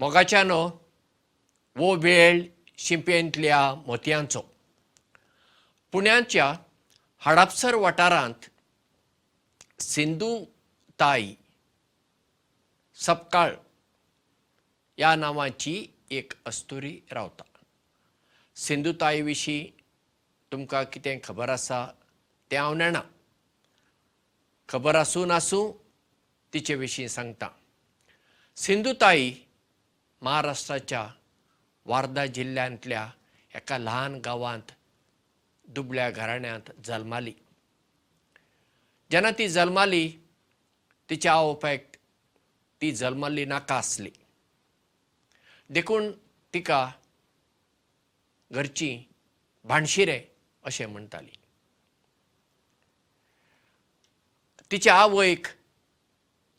मोगाच्यानो 0.00 0.70
वो 1.76 1.96
वेळ 1.96 2.42
शिंपेंतल्या 2.78 3.74
मोतयांचो. 3.74 4.42
पुण्याच्या 5.92 6.54
हडपसर 7.18 7.74
वाठारांत 7.74 8.50
सिंधुताई 9.80 11.34
सपकाळ 12.94 13.54
ह्या 14.98 15.16
नांवाची 15.16 15.86
एक 16.10 16.32
अस्तुरी 16.44 17.00
रावता. 17.10 17.58
सिंधुताई 18.56 19.20
विशीं 19.20 19.80
तुमकां 20.52 20.84
कितें 20.84 21.18
खबर 21.24 21.48
आसा 21.48 21.86
तें 22.50 22.58
हांव 22.58 22.74
नेणा. 22.74 23.02
खबर 24.68 24.94
आसूं 24.94 25.28
नासूं 25.28 25.72
तिचे 26.54 26.74
विशीं 26.74 27.08
सांगता. 27.08 27.48
सिंधुताई 28.56 29.32
महाराष्ट्राच्या 30.22 31.08
वार्धा 31.84 32.26
जिल्ल्यांतल्या 32.26 33.10
एका 33.54 33.78
ल्हान 33.78 34.20
गांवांत 34.24 34.72
दुबळ्या 35.68 36.10
घराण्यांत 36.10 36.70
जल्माली. 36.84 37.32
जेन्ना 39.10 39.30
ती 39.30 39.48
जल्माली 39.48 40.12
तिच्या 41.10 41.32
आवयक 41.32 41.96
ती 42.80 42.92
जल्मल्ली 42.92 43.44
नाका 43.44 43.74
आसली. 43.74 44.10
देखून 45.70 46.12
तिका 46.54 46.90
घरचीं 48.52 49.02
भाणशिरे 49.64 50.24
अशें 50.62 50.86
म्हणटालीं. 50.86 51.36
तिच्या 54.70 54.94
आवयक 54.94 55.46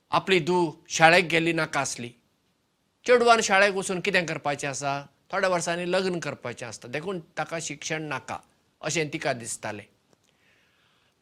आपली 0.10 0.40
धूव 0.40 0.72
शाळेक 0.90 1.26
गेल्ली 1.26 1.54
नाका 1.54 1.80
आसली 1.80 2.12
चेडवान 3.06 3.42
शाळेक 3.42 3.76
वचून 3.76 4.00
कितें 4.06 4.26
करपाचें 4.26 4.68
आसा? 4.68 5.02
थोड्या 5.32 5.50
वर्सांनी 5.50 5.92
लग्न 5.92 6.20
करपाचें 6.20 6.66
आसता. 6.68 6.88
देखून 6.88 7.20
ताका 7.38 7.58
शिक्षण 7.62 8.04
नाका 8.10 8.38
अशें 8.82 9.08
तिका 9.14 9.34
दिसतालें. 9.34 9.84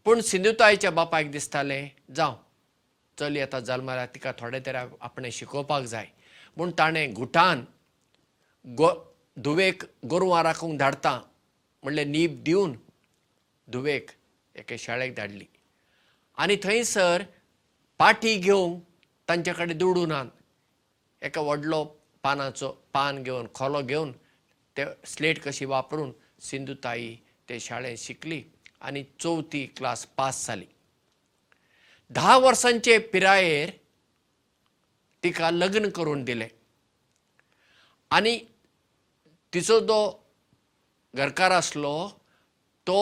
पूण 0.05 0.20
सिंधुताईच्या 0.22 0.92
बापायक 0.92 1.31
दिसतालें 1.31 1.88
जावं 2.16 2.36
चली 3.20 3.39
आतां 3.42 3.59
जल्माल्या 3.64 4.05
तिका 4.16 4.31
थोडे 4.39 4.59
तरी 4.66 4.78
आपणें 5.02 5.30
शिकोवपाक 5.31 5.83
जाय. 5.83 6.05
म्हूण 6.58 6.72
ताणें 6.78 7.14
घुटान 7.14 7.64
गो 8.78 8.89
धुवेक 9.44 9.83
गोरवां 10.09 10.44
राखूंक 10.44 10.78
धाडटा 10.80 11.20
म्हणलें 11.83 12.05
नीप 12.11 12.42
दिवन 12.45 12.73
धुवेक 13.72 14.11
एके 14.55 14.78
शाळेक 14.78 15.16
धाडली. 15.16 15.45
आनी 16.38 16.55
थंयसर 16.64 17.23
पाटी 18.00 18.36
घेवंक 18.38 18.81
तांचे 19.30 19.53
कडेन 19.53 19.78
दुडूनान 19.78 20.30
एका 21.28 21.42
व्हडलो 21.42 21.83
पानाचो 22.23 22.70
पान 22.94 23.23
घेवन 23.23 23.47
खोलो 23.56 23.81
घेवन 23.81 24.11
ते 24.78 24.86
स्लेट 25.14 25.39
कशी 25.44 25.66
वापरून 25.66 26.11
सिंधुताई 26.50 27.16
ते 27.50 27.59
शाळेंत 27.59 27.97
शिकली 27.97 28.42
आनी 28.88 29.03
चवथी 29.20 29.66
क्लास 29.78 30.05
पास 30.17 30.45
जाली 30.48 30.66
धा 32.16 32.38
वर्सांचे 32.38 32.98
पिरायेर 33.14 33.70
तिका 35.23 35.50
लग्न 35.52 35.89
करून 35.95 36.23
दिलें. 36.23 36.48
आनी 38.11 38.38
तिचो 39.54 39.80
जो 39.88 39.99
घरकार 41.14 41.52
आसलो 41.52 41.95
तो 42.88 42.99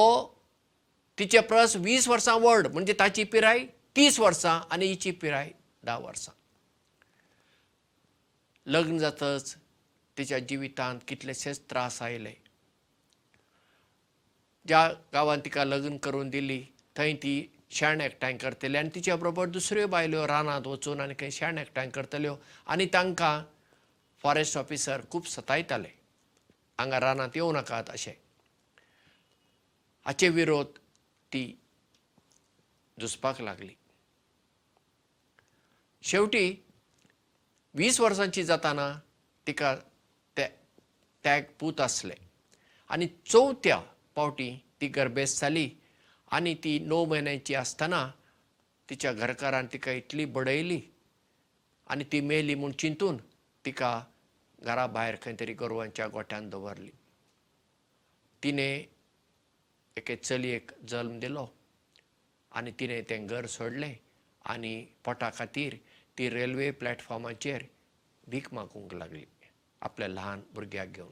तिचे 1.20 1.40
परस 1.50 1.76
वीस 1.86 2.08
वर्सां 2.08 2.38
व्हड 2.42 2.68
म्हणजे 2.74 2.94
ताची 3.00 3.24
पिराय 3.34 3.60
तीस 3.96 4.20
वर्सां 4.20 4.60
आनी 4.74 4.86
हिची 4.86 5.12
पिराय 5.22 5.52
धा 5.86 5.98
वर्सां 5.98 6.34
लग्न 8.68 8.98
जातच 8.98 9.56
तिच्या 10.18 10.40
जिवितांत 10.40 11.00
कितलेशेच 11.08 11.60
त्रास 11.70 12.02
आयले. 12.02 12.34
ज्या 14.66 14.88
गांवांत 15.14 15.42
तिका 15.46 15.64
लग्न 15.66 15.98
करून 15.98 16.30
दिली 16.30 16.64
थंय 16.96 17.14
ती 17.14 17.52
शेण 17.72 18.02
एकठांय 18.02 18.38
करतली 18.38 18.78
आनी 18.78 18.90
तिच्या 18.96 19.16
बरोबर 19.16 19.46
दुसऱ्यो 19.46 19.88
बायल्यो 19.88 20.28
रानांत 20.28 20.68
वचून 20.68 21.02
आनी 21.02 21.14
खंय 21.20 21.30
शेण 21.30 21.58
एकठांय 21.58 21.90
करतल्यो 21.90 22.36
आनी 22.68 22.86
तांकां 22.86 23.42
फॉरेस्ट 24.24 24.58
ऑफिसर 24.58 25.02
खूब 25.10 25.26
सतायताले. 25.26 25.90
हांगा 26.78 27.00
रानांत 27.00 27.36
येवं 27.36 27.54
नाकात 27.54 27.90
अशें. 27.90 28.14
हाचे 30.06 30.30
विरोध 30.30 30.66
ती 31.34 31.46
झुजपाक 32.98 33.42
लागली. 33.42 33.74
शेवटी 36.04 36.56
वीस 37.78 38.00
वर्सांची 38.00 38.44
जाताना 38.44 39.00
तिका 39.48 39.76
ते 40.38 40.48
त्याग 41.24 41.42
पूत 41.60 41.82
आसले. 41.82 42.14
आनी 42.90 43.08
चवथ्या 43.26 43.80
फावटी 44.16 44.50
ती 44.82 44.88
गर्भेस्त 44.88 45.42
जाली. 45.42 45.70
आनी 46.32 46.54
ती 46.54 46.78
णव 46.80 47.04
म्हयन्याची 47.06 47.56
आसतना 47.56 48.12
तिच्या 48.90 49.12
घरकारान 49.14 49.68
तिका 49.74 49.92
इतली 49.92 50.26
बडयली. 50.26 50.82
आनी 51.88 52.04
ती 52.12 52.22
मेली 52.22 52.56
म्हूण 52.56 52.72
चिंतून 52.72 53.18
तिका 53.66 54.04
घरा 54.64 54.88
भायर 54.88 55.16
खंय 55.22 55.36
तरी 55.40 55.54
गोरवांच्या 55.54 56.08
गोठ्यान 56.08 56.50
दवरली. 56.50 56.92
तिणें 58.44 58.84
एके 59.98 60.16
चलयेक 60.16 60.72
जल्म 60.88 61.20
दिलो. 61.20 61.48
आनी 62.52 62.72
तिणें 62.72 63.02
तें 63.10 63.28
घर 63.28 63.46
सोडलें. 63.46 63.94
आनी 64.46 64.76
पोटा 65.06 65.30
खातीर 65.38 65.76
ती 66.18 66.30
रेल्वे 66.30 66.72
प्लॅटफॉर्माचेर 66.72 67.64
भीक 68.28 68.54
मागूंक 68.54 68.94
लागली 68.94 69.24
आपल्या 69.82 70.08
ल्हान 70.08 70.42
भुरग्याक 70.54 70.88
घेवन 70.88 71.12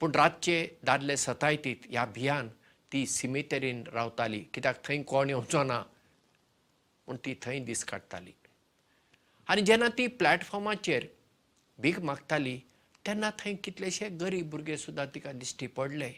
पूण 0.00 0.10
रातचे 0.14 0.78
दादले 0.82 1.16
सतायतीत 1.16 1.76
ह्या 1.90 2.04
भियान 2.04 2.48
ती 2.92 3.06
सिमेतेरीन 3.06 3.82
रावताली. 3.92 4.40
कित्याक 4.54 4.84
थंय 4.84 5.02
कोण 5.02 5.28
येवचो 5.28 5.62
ना 5.62 5.82
पूण 7.06 7.16
ती 7.16 7.34
थंय 7.42 7.58
दीस 7.58 7.84
काडटाली 7.84 8.32
आनी 9.48 9.62
जेन्ना 9.62 9.88
ती 9.98 10.06
प्लॅटफॉर्माचेर 10.06 11.06
भीक 11.78 12.00
मागताली 12.00 12.58
तेन्ना 13.06 13.30
थंय 13.38 13.54
कितलेशे 13.54 14.08
गरीब 14.08 14.50
भुरगे 14.50 14.76
सुद्दां 14.76 15.06
तिका 15.14 15.32
दिश्टी 15.32 15.66
पडले. 15.66 16.12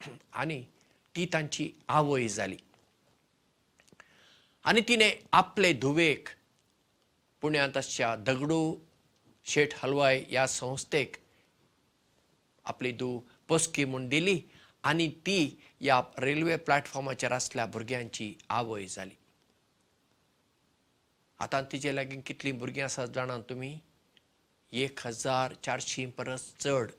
आनी 0.32 0.62
ती 1.16 1.26
तांची 1.32 1.70
आवय 1.88 2.28
जाली 2.28 2.56
आनी 4.64 4.80
तिणें 4.80 5.10
आपले 5.32 5.72
धुवेक 5.72 6.28
पुण्यांत 7.40 7.76
आसच्या 7.76 8.16
दगडू 8.16 8.76
शेठ 9.44 9.74
हलवाय 9.76 10.24
ह्या 10.28 10.46
संस्थेक 10.46 11.16
आपली 12.64 12.92
धूव 12.92 13.18
पोसकी 13.48 13.84
म्हूण 13.84 14.08
दिली 14.08 14.40
आनी 14.82 15.08
ती 15.26 15.60
ह्या 15.80 16.00
रेल्वे 16.18 16.56
प्लॅटफॉर्माचेर 16.56 17.32
आसल्या 17.32 17.66
भुरग्यांची 17.66 18.34
आवय 18.48 18.86
जाली. 18.86 19.14
आतां 21.40 21.62
तिचे 21.72 21.94
लागीं 21.96 22.20
कितलीं 22.20 22.58
भुरगीं 22.58 22.82
आसात 22.82 23.08
जाणात 23.08 23.42
तुमी? 23.50 23.78
एक 24.72 25.06
हजार 25.06 25.54
चारशीं 25.64 26.10
परस 26.10 26.52
चड. 26.60 26.90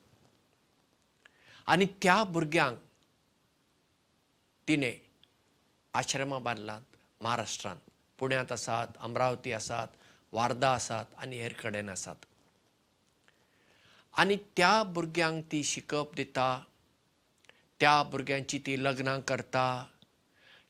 आनी 1.68 1.86
त्या 2.02 2.24
भुरग्यांक 2.24 2.78
तिणें 4.68 4.94
आश्रमां 5.94 6.44
बांदलात 6.44 6.89
महाराष्ट्रांत. 7.22 7.80
पुण्यांत 8.20 8.52
आसात 8.52 8.88
अमरावती 9.00 9.52
आसात 9.54 9.88
वार्धा 10.34 10.70
आसात 10.74 11.06
आनी 11.22 11.38
हेर 11.42 11.54
कडेन 11.64 11.90
आसात. 11.90 12.16
आनी 14.20 14.36
त्या 14.58 14.82
भुरग्यांक 14.94 15.44
ती 15.52 15.64
शिकप 15.64 16.16
दिता 16.16 16.50
त्या 17.80 18.02
भुरग्यांची 18.12 18.60
ती 18.66 18.84
लग्नां 18.84 19.20
करता 19.28 19.66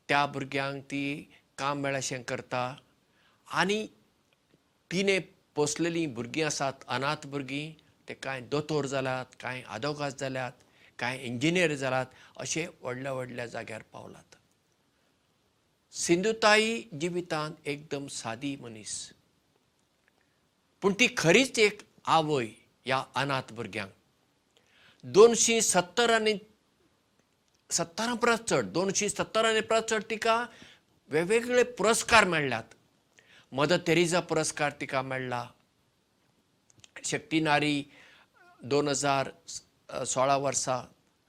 त्या 0.08 0.24
भुरग्यांक 0.32 0.82
ती 0.90 1.30
काम 1.58 1.80
मेळशें 1.82 2.22
करता. 2.22 2.74
आनी 3.48 3.86
तिणें 4.90 5.20
पोसलेलीं 5.54 6.12
भुरगीं 6.14 6.44
आसात 6.44 6.84
अनाथ 6.88 7.26
भुरगीं 7.30 7.72
ते 8.08 8.14
कांय 8.22 8.40
दोतोर 8.50 8.86
जाल्यात 8.86 9.34
कांय 9.40 9.62
आदोगाद 9.76 10.12
जाल्यात 10.20 10.52
कांय 10.98 11.18
इंजिनियर 11.26 11.74
जाल्यात 11.74 12.06
अशे 12.40 12.66
व्हडल्या 12.82 13.12
व्हडल्या 13.12 13.46
जाग्यार 13.46 13.82
पावलात 13.92 14.36
सिंधुताई 15.94 16.82
जिवितांत 17.00 17.68
एकदम 17.68 18.06
सादी 18.08 18.56
मनीस. 18.60 18.92
पूण 20.82 20.92
ती 21.00 21.08
खरीच 21.18 21.58
एक 21.58 21.80
आवय 22.06 22.46
ह्या 22.86 23.02
अनाथ 23.16 23.52
भुरग्यांक. 23.52 23.90
दोनशीं 25.04 25.60
सत्तर 25.60 26.10
आनी 26.10 26.34
सत्तरा 27.70 28.14
परस 28.22 28.40
चड 28.48 28.66
दोनशीं 28.72 29.08
सत्तर 29.08 29.44
आनी 29.44 29.60
परस 29.60 29.84
चड 29.90 30.02
तिका 30.10 30.44
वेगवेगळे 31.10 31.62
पुरस्कार 31.78 32.24
मेळ्ळ्यात. 32.24 32.74
मदर 33.52 33.78
तेरेजा 33.86 34.20
पुरस्कार 34.20 34.72
तिका 34.80 35.02
मेळ्ळा. 35.02 35.44
शक्ती 37.04 37.40
नारी 37.40 37.82
दोन 38.62 38.88
हजार 38.88 39.30
सोळा 40.06 40.36
वर्सा 40.36 40.82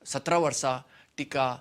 सतरा 0.06 0.38
वर्सा 0.38 0.78
तिका 1.18 1.56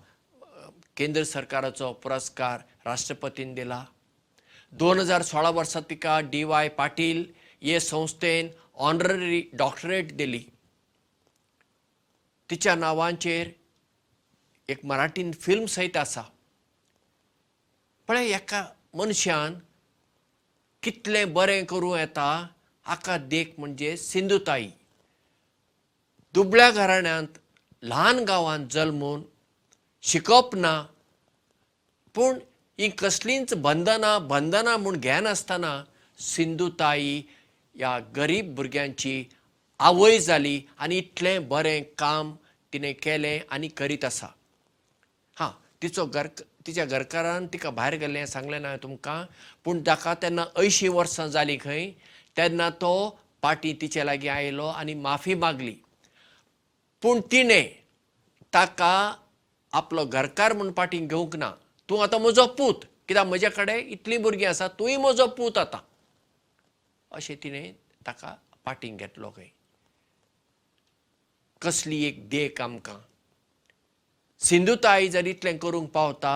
केंद्र 0.97 1.23
सरकाराचो 1.25 1.93
पुरस्कार 2.03 2.61
राष्ट्रपतीन 2.87 3.55
दिला। 3.55 3.85
दोन 4.73 4.99
हजार 5.01 5.23
सोळा 5.23 5.51
वर्सा 5.51 5.81
तिका 5.91 6.19
डी 6.31 6.43
वाय 6.45 6.69
पाटील 6.69 7.25
हे 7.63 7.81
संस्थेन 7.81 8.49
ऑनररी 8.75 9.43
डॉक्टरेट 9.53 10.17
दिली। 10.17 10.43
तिच्या 12.51 12.75
नांवांचेर 12.75 13.51
एक 14.69 14.85
मराठीन 14.85 15.33
फिल्म 15.33 15.67
सयत 15.67 15.97
आसा। 15.97 16.23
पळय 18.09 18.31
एका 18.35 18.65
मनशान 18.95 19.59
कितलें 20.83 21.33
बरें 21.35 21.65
करूं 21.65 21.97
येता 21.99 22.47
हाका 22.87 23.17
देख 23.17 23.47
म्हणजे 23.59 23.97
सिंधुताई। 23.97 24.69
दुबळ्या 26.35 26.71
घराण्यांत 26.71 27.39
ल्हान 27.83 28.19
गांवांत 28.25 28.67
जल्मून 28.71 29.23
शिकप 30.05 30.55
ना 30.55 30.81
पूण 32.15 32.39
ही 32.81 32.89
कसलींच 32.99 33.53
बंधनां 33.65 34.19
बंधनां 34.29 34.77
म्हूण 34.81 34.97
घेनासतना 34.99 35.73
सिंधुताई 36.19 37.23
ह्या 37.77 37.99
गरीब 38.17 38.55
भुरग्यांची 38.57 39.13
आवय 39.81 40.19
जाली 40.19 40.61
आनी 40.85 40.99
इतलें 40.99 41.49
बरें 41.49 41.83
काम 41.99 42.33
तिणें 42.73 42.93
केलें 43.03 43.39
आनी 43.53 43.69
करीत 43.77 44.05
आसा. 44.05 44.27
हां 45.37 45.51
तिचो 45.83 46.07
घर 46.07 46.27
तिच्या 46.67 46.85
घरकारान 46.85 47.47
तिका 47.53 47.71
भायर 47.77 47.95
गेल्लें 48.01 48.27
सांगलें 48.27 48.59
ना 48.63 48.77
तुमकां 48.83 49.23
पूण 49.65 49.81
ताका 49.87 50.15
तेन्ना 50.23 50.45
अंयशीं 50.57 50.89
वर्सां 50.97 51.29
जालीं 51.37 51.59
खंय 51.61 51.87
तेन्ना 52.37 52.69
तो 52.81 52.93
पाटी 53.43 53.73
तिचे 53.81 54.05
लागीं 54.07 54.29
आयलो 54.31 54.67
आनी 54.67 54.95
माफी 55.07 55.35
मागली. 55.45 55.77
पूण 57.03 57.21
तिणें 57.33 57.67
ताका 58.53 58.95
आपलो 59.73 60.05
घरकार 60.07 60.53
म्हूण 60.53 60.71
पाटींग 60.79 61.09
घेवंक 61.09 61.37
ना 61.37 61.53
तूं 61.91 62.03
आतां 62.03 62.21
म्हजो 62.21 62.47
पूत. 62.59 62.85
कित्याक 63.09 63.27
म्हजे 63.27 63.49
कडेन 63.57 63.89
इतलीं 63.95 64.19
भुरगीं 64.23 64.47
आसा 64.47 64.67
तूंय 64.79 64.97
म्हजो 64.97 65.27
पूत 65.39 65.59
आतां. 65.59 65.81
अशें 67.11 67.37
तिणें 67.43 67.73
ताका 68.07 68.35
पाटींग 68.65 68.97
घेतलो 68.97 69.31
खंय 69.37 69.49
कसली 71.63 72.03
एक 72.07 72.29
देख 72.31 72.61
आमकां 72.63 72.99
सिंधुताई 74.41 75.09
जर 75.15 75.27
इतलें 75.27 75.57
करूंक 75.59 75.91
पावता 75.93 76.35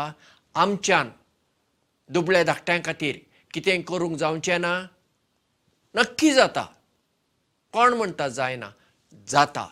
आमच्यान 0.55 1.11
दुबळ्या 2.11 2.43
धाकट्यां 2.45 2.81
खातीर 2.85 3.19
कितें 3.55 3.83
करूंक 3.89 4.17
जावचें 4.19 4.59
ना? 4.61 4.75
नक्की 5.95 6.33
जाता. 6.33 6.65
कोण 7.73 7.95
म्हणटा 7.95 8.29
जायना? 8.29 8.71
जाता. 9.29 9.67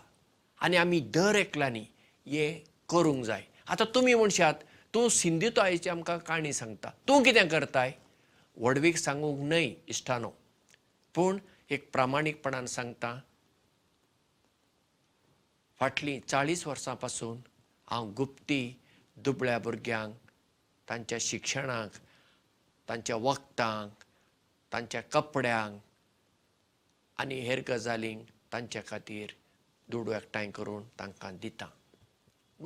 आनी 0.62 0.76
आमी 0.76 1.00
दर 1.14 1.34
एकल्यांनी 1.34 1.84
हें 2.26 2.60
करूंक 2.88 3.24
जाय. 3.24 3.42
आतां 3.66 3.94
तुमी 3.94 4.14
म्हणशात 4.14 4.54
तूं 4.94 5.08
सिंधुतायेची 5.08 5.88
आमकां 5.90 6.18
काणी 6.18 6.52
सांगता. 6.52 6.90
तूं 7.08 7.22
कितें 7.24 7.48
करताय? 7.48 7.92
व्हडवीक 8.56 8.96
सांगूंक 8.96 9.38
न्हय 9.48 9.72
इश्टानो. 9.88 10.30
पूण 11.14 11.38
एक 11.70 11.90
प्रामाणीकपणान 11.92 12.66
सांगता 12.66 13.18
फाटलीं 15.80 16.20
चाळीस 16.28 16.66
वर्सां 16.66 16.94
पासून 16.94 17.38
हांव 17.90 18.10
गुप्ती 18.16 18.76
दुबळ्या 19.16 19.58
भुरग्यांक 19.58 20.14
तांच्या 20.88 21.18
शिक्षणाक 21.20 21.96
तांच्या 22.88 23.16
वखदांक 23.16 24.04
तांच्या 24.72 25.00
कपड्यांक 25.12 25.80
आनी 27.20 27.40
हेर 27.40 27.62
गजालींक 27.68 28.26
तांच्या 28.52 28.82
खातीर 28.86 29.30
दुडू 29.88 30.12
एकठांय 30.12 30.50
करून 30.50 30.82
तांकां 30.98 31.36
दिता. 31.42 31.66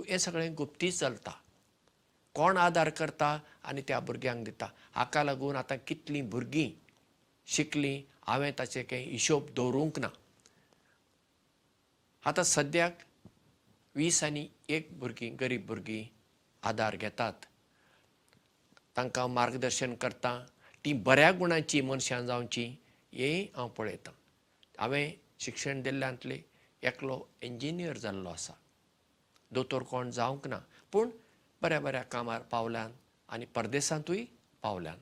हें 0.09 0.19
सगळें 0.19 0.55
गुप्तीच 0.59 0.99
चलता 0.99 1.33
कोण 2.37 2.57
आदार 2.57 2.89
करता 2.91 3.39
आनी 3.65 3.81
त्या 3.81 4.01
भुरग्यांक 4.01 4.45
दिता. 4.45 4.67
हाका 4.93 5.23
लागून 5.25 5.57
आतां 5.57 5.79
कितलीं 5.87 6.31
भुरगीं 6.31 6.71
शिकलीं 7.47 8.03
हांवें 8.27 8.53
ताचे 8.59 8.83
कांय 8.83 9.03
हिशोब 9.03 9.47
दवरूंक 9.57 9.99
ना. 9.99 10.09
आतां 12.25 12.45
सद्याक 12.45 12.99
वीस 13.95 14.25
आनी 14.25 14.47
एक 14.69 14.89
भुरगीं 14.99 15.37
गरीब 15.41 15.67
भुरगीं 15.67 16.05
आदार 16.63 16.97
घेतात. 16.97 17.33
तांकां 18.97 19.29
मार्गदर्शन 19.29 19.95
करता. 19.95 20.47
तीं 20.85 21.03
बऱ्या 21.03 21.33
गुणांची 21.33 21.81
मनशां 21.81 22.27
जावची 22.27 22.67
हेंय 23.15 23.47
हांव 23.57 23.69
पळयतां. 23.69 24.15
हांवें 24.79 25.13
शिक्षण 25.41 25.83
दिल्ल्यांतले 25.83 26.39
एकलो 26.83 27.25
इंजिनियर 27.43 27.97
जाल्लो 27.97 28.29
आसा. 28.29 28.53
दोतोर 29.51 29.83
कोण 29.83 30.11
जावंक 30.11 30.47
ना. 30.47 30.59
पूण 30.93 31.11
बऱ्या 31.67 31.81
बऱ्या 31.81 32.03
कामार 32.03 32.43
पावल्यान 32.51 32.93
आनी 33.35 33.45
परदेसांतूय 33.55 34.25
पावल्यान. 34.63 34.99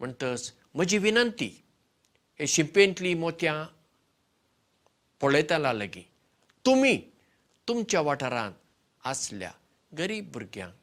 म्हणटच 0.00 0.52
म्हजी 0.74 0.98
विनंती 0.98 1.48
हे 2.38 2.46
शिंपेंतलीं 2.46 3.14
मोतयां 3.16 3.64
पळयतना 5.20 5.72
लेगीत 5.72 6.04
तुमी 6.66 6.96
तुमच्या 7.68 8.00
वाठारांत 8.00 8.52
आसल्या 9.06 9.50
गरीब 9.98 10.30
भुरग्यांक 10.32 10.74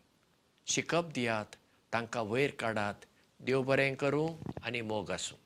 शिकप 0.71 1.11
दियात 1.15 1.55
तांकां 1.93 2.23
वयर 2.25 2.51
काडात 2.59 3.05
देव 3.39 3.61
बरें 3.61 3.93
करूं 3.95 4.27
आनी 4.63 4.81
मोग 4.81 5.11
आसूं 5.11 5.37